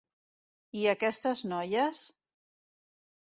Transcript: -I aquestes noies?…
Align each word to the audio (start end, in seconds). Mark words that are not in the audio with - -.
-I 0.79 0.87
aquestes 0.93 1.43
noies?… 1.51 2.01